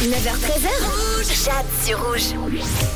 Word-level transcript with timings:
9h13h, 0.00 1.44
Jade 1.44 1.66
sur 1.84 2.02
rouge. 2.02 2.32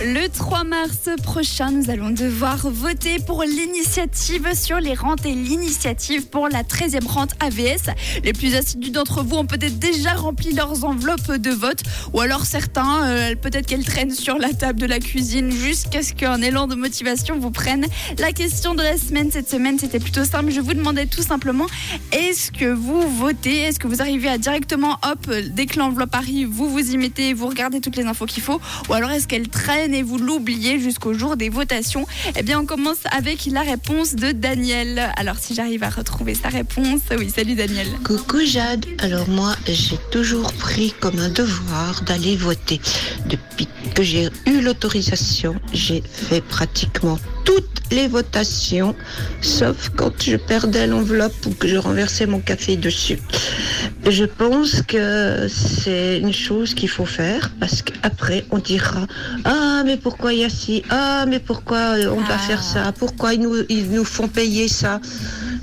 Le 0.00 0.26
3 0.26 0.64
mars 0.64 1.10
prochain, 1.22 1.70
nous 1.70 1.90
allons 1.90 2.08
devoir 2.08 2.56
voter 2.70 3.18
pour 3.18 3.42
l'initiative 3.42 4.48
sur 4.54 4.80
les 4.80 4.94
rentes 4.94 5.26
et 5.26 5.34
l'initiative 5.34 6.28
pour 6.28 6.48
la 6.48 6.62
13e 6.62 7.06
rente 7.06 7.32
AVS. 7.40 7.90
Les 8.24 8.32
plus 8.32 8.54
assidus 8.54 8.90
d'entre 8.90 9.22
vous 9.22 9.36
ont 9.36 9.44
peut-être 9.44 9.78
déjà 9.78 10.14
rempli 10.14 10.54
leurs 10.54 10.86
enveloppes 10.86 11.32
de 11.32 11.50
vote 11.50 11.82
ou 12.14 12.22
alors 12.22 12.46
certains, 12.46 13.04
euh, 13.04 13.34
peut-être 13.34 13.66
qu'elles 13.66 13.84
traînent 13.84 14.10
sur 14.10 14.38
la 14.38 14.54
table 14.54 14.80
de 14.80 14.86
la 14.86 14.98
cuisine 14.98 15.50
jusqu'à 15.50 16.02
ce 16.02 16.14
qu'un 16.14 16.40
élan 16.40 16.68
de 16.68 16.74
motivation 16.74 17.38
vous 17.38 17.50
prenne. 17.50 17.84
La 18.18 18.32
question 18.32 18.74
de 18.74 18.82
la 18.82 18.96
semaine 18.96 19.30
cette 19.30 19.50
semaine, 19.50 19.78
c'était 19.78 20.00
plutôt 20.00 20.24
simple. 20.24 20.50
Je 20.52 20.60
vous 20.62 20.72
demandais 20.72 21.04
tout 21.04 21.22
simplement, 21.22 21.66
est-ce 22.12 22.50
que 22.50 22.72
vous 22.72 23.14
votez? 23.18 23.58
Est-ce 23.58 23.78
que 23.78 23.88
vous 23.88 24.00
arrivez 24.00 24.30
à 24.30 24.38
directement, 24.38 24.96
hop, 25.02 25.30
dès 25.50 25.66
que 25.66 25.78
l'enveloppe 25.78 26.14
arrive, 26.14 26.48
vous 26.48 26.70
vous 26.70 26.92
y 26.92 26.93
mettez, 26.98 27.34
vous 27.34 27.46
regardez 27.46 27.80
toutes 27.80 27.96
les 27.96 28.04
infos 28.04 28.26
qu'il 28.26 28.42
faut 28.42 28.60
Ou 28.88 28.92
alors 28.94 29.10
est-ce 29.10 29.28
qu'elle 29.28 29.48
traîne 29.48 29.94
et 29.94 30.02
vous 30.02 30.18
l'oubliez 30.18 30.78
jusqu'au 30.78 31.14
jour 31.14 31.36
des 31.36 31.48
votations? 31.48 32.06
Eh 32.36 32.42
bien, 32.42 32.60
on 32.60 32.66
commence 32.66 33.04
avec 33.10 33.46
la 33.46 33.62
réponse 33.62 34.14
de 34.14 34.32
Daniel. 34.32 35.12
Alors, 35.16 35.36
si 35.36 35.54
j'arrive 35.54 35.82
à 35.82 35.90
retrouver 35.90 36.34
sa 36.34 36.48
réponse, 36.48 37.00
oui, 37.18 37.30
salut 37.34 37.54
Daniel. 37.54 37.86
Coucou 38.04 38.40
Jade, 38.44 38.86
alors 38.98 39.28
moi 39.28 39.54
j'ai 39.66 39.98
toujours 40.10 40.52
pris 40.52 40.94
comme 41.00 41.18
un 41.18 41.28
devoir 41.28 42.02
d'aller 42.02 42.36
voter. 42.36 42.80
Depuis 43.26 43.68
que 43.94 44.02
j'ai 44.02 44.28
eu 44.46 44.60
l'autorisation, 44.60 45.54
j'ai 45.72 46.02
fait 46.02 46.40
pratiquement 46.40 47.18
toutes 47.44 47.82
les 47.90 48.08
votations, 48.08 48.94
sauf 49.40 49.90
quand 49.96 50.22
je 50.22 50.36
perdais 50.36 50.86
l'enveloppe 50.86 51.46
ou 51.46 51.50
que 51.50 51.68
je 51.68 51.76
renversais 51.76 52.26
mon 52.26 52.40
café 52.40 52.76
dessus. 52.76 53.18
Je 54.06 54.24
pense 54.24 54.82
que 54.82 55.48
c'est 55.48 56.18
une 56.18 56.32
chose 56.32 56.74
qu'il 56.74 56.90
faut 56.90 57.06
faire 57.06 57.50
parce 57.58 57.80
qu'après 57.82 58.44
on 58.50 58.58
dira 58.58 59.06
ah 59.44 59.82
mais 59.84 59.96
pourquoi 59.96 60.34
il 60.34 60.40
y 60.40 60.44
a 60.44 60.50
ci? 60.50 60.82
Ah 60.90 61.24
mais 61.26 61.38
pourquoi 61.40 61.94
on 62.12 62.20
va 62.20 62.34
Ah. 62.34 62.38
faire 62.38 62.62
ça? 62.62 62.92
Pourquoi 62.92 63.32
ils 63.34 63.40
nous, 63.40 63.56
ils 63.70 63.90
nous 63.90 64.04
font 64.04 64.28
payer 64.28 64.68
ça 64.68 65.00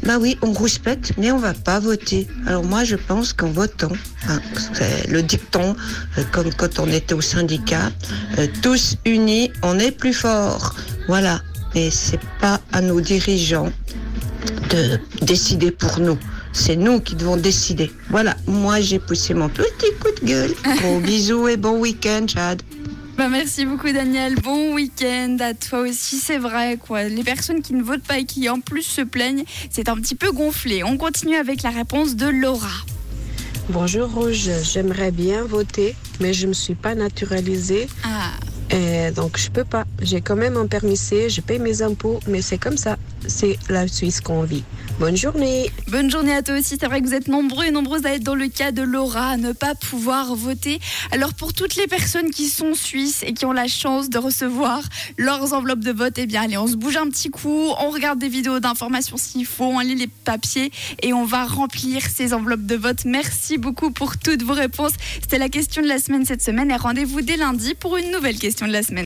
bah 0.03 0.17
oui 0.20 0.36
on 0.42 0.52
rouspète 0.53 1.11
mais 1.20 1.31
on 1.31 1.38
va 1.38 1.53
pas 1.53 1.80
voter. 1.80 2.28
Alors 2.48 2.64
moi 2.64 2.83
je 2.83 2.95
pense 2.95 3.31
qu'en 3.33 3.52
votant 3.52 3.92
hein, 4.28 4.39
c'est 4.73 5.08
le 5.08 5.22
dicton 5.22 5.76
euh, 6.17 6.23
comme 6.31 6.52
quand 6.55 6.80
on 6.80 6.88
était 6.88 7.14
au 7.14 7.22
syndicat 7.22 7.92
euh, 8.39 8.48
tous 8.64 8.98
unis 9.05 9.52
on 9.61 9.78
est 9.78 9.92
plus 9.92 10.14
fort 10.14 10.73
voilà 11.08 11.42
mais 11.76 11.92
c'est 11.92 12.20
pas 12.39 12.59
à 12.73 12.81
nos 12.81 13.00
dirigeants 13.02 13.72
de 14.72 14.98
décider 15.23 15.70
pour 15.72 16.00
nous. 16.00 16.17
C'est 16.53 16.75
nous 16.75 16.99
qui 16.99 17.16
devons 17.16 17.38
décider. 17.38 17.91
Voilà, 18.09 18.35
moi 18.47 18.81
j'ai 18.81 18.99
poussé 18.99 19.33
mon 19.33 19.49
petit 19.49 19.91
coup 20.02 20.11
de 20.21 20.27
gueule. 20.27 20.53
Gros 20.77 20.99
bisous 21.03 21.47
et 21.47 21.58
bon 21.58 21.80
week-end, 21.80 22.25
Chad. 22.27 22.61
Bah, 23.17 23.27
merci 23.30 23.66
beaucoup 23.66 23.91
Daniel, 23.91 24.35
bon 24.35 24.73
week-end 24.73 25.38
à 25.41 25.53
toi 25.53 25.80
aussi, 25.81 26.17
c'est 26.17 26.38
vrai 26.38 26.77
quoi. 26.77 27.03
Les 27.03 27.23
personnes 27.23 27.61
qui 27.61 27.73
ne 27.73 27.83
votent 27.83 28.03
pas 28.03 28.17
et 28.19 28.25
qui 28.25 28.49
en 28.49 28.59
plus 28.59 28.83
se 28.83 29.02
plaignent, 29.02 29.43
c'est 29.69 29.89
un 29.89 29.95
petit 29.95 30.16
peu 30.16 30.31
gonflé. 30.31 30.83
On 30.83 30.97
continue 30.97 31.35
avec 31.35 31.61
la 31.61 31.69
réponse 31.69 32.16
de 32.16 32.27
Laura. 32.27 32.67
Bonjour 33.69 34.09
Rouge, 34.09 34.49
j'aimerais 34.63 35.11
bien 35.11 35.43
voter, 35.43 35.95
mais 36.19 36.33
je 36.33 36.43
ne 36.43 36.49
me 36.49 36.53
suis 36.53 36.73
pas 36.75 36.95
naturalisée, 36.95 37.88
Ah, 38.03 38.31
et 38.75 39.11
donc 39.11 39.38
je 39.38 39.49
peux 39.49 39.63
pas. 39.65 39.86
J'ai 40.02 40.19
quand 40.21 40.36
même 40.36 40.58
un 40.58 40.65
permis 40.67 40.97
C, 40.97 41.30
je 41.30 41.41
paye 41.41 41.59
mes 41.59 41.81
impôts, 41.81 42.19
mais 42.27 42.41
c'est 42.41 42.58
comme 42.58 42.77
ça. 42.77 42.97
C'est 43.27 43.58
la 43.69 43.88
Suisse 43.88 44.19
qu'on 44.19 44.43
vit. 44.43 44.63
Bonne 45.00 45.17
journée. 45.17 45.72
bonne 45.88 46.11
journée 46.11 46.34
à 46.34 46.44
toi 46.44 46.58
aussi, 46.59 46.78
c'est 46.80 46.86
vrai 46.86 47.02
que 47.02 47.08
vous 47.08 47.14
êtes 47.14 47.28
nombreux 47.28 47.66
et 47.66 47.72
nombreuses 47.72 48.06
à 48.06 48.14
être 48.14 48.23
dans 48.23 48.36
le 48.36 48.47
cas 48.47 48.72
de 48.72 48.81
Laura, 48.81 49.30
à 49.30 49.38
ne 49.38 49.52
pas 49.52 49.73
pouvoir 49.73 50.36
voter. 50.36 50.80
Alors 51.11 51.33
pour 51.33 51.53
toutes 51.53 51.75
les 51.75 51.88
personnes 51.88 52.30
qui 52.30 52.48
sont 52.48 52.73
suisses 52.75 53.23
et 53.23 53.33
qui 53.33 53.45
ont 53.45 53.52
la 53.52 53.67
chance 53.67 54.09
de 54.09 54.17
recevoir 54.20 54.83
leurs 55.17 55.53
enveloppes 55.53 55.80
de 55.80 55.92
vote, 55.92 56.14
eh 56.17 56.28
bien 56.28 56.44
allez, 56.44 56.58
on 56.58 56.67
se 56.67 56.75
bouge 56.75 56.98
un 56.98 57.09
petit 57.09 57.30
coup, 57.30 57.70
on 57.80 57.89
regarde 57.89 58.20
des 58.20 58.30
vidéos 58.30 58.59
d'information 58.59 59.17
s'il 59.17 59.45
faut, 59.45 59.65
on 59.65 59.80
lit 59.80 59.95
les 59.95 60.08
papiers 60.08 60.71
et 61.02 61.14
on 61.14 61.26
va 61.26 61.45
remplir 61.45 62.04
ces 62.04 62.33
enveloppes 62.33 62.65
de 62.65 62.76
vote. 62.76 63.05
Merci 63.05 63.58
beaucoup 63.58 63.92
pour 63.92 64.17
toutes 64.17 64.44
vos 64.44 64.54
réponses. 64.54 64.94
C'était 65.21 65.39
la 65.39 65.49
question 65.49 65.82
de 65.82 65.88
la 65.88 65.98
semaine 65.99 66.26
cette 66.26 66.44
semaine 66.44 66.70
et 66.70 66.76
rendez-vous 66.76 67.21
dès 67.21 67.38
lundi 67.38 67.73
pour 67.73 67.98
une 67.98 68.11
nouvelle 68.11 68.38
question 68.38 68.67
de 68.67 68.71
la 68.73 68.83
semaine. 68.83 68.99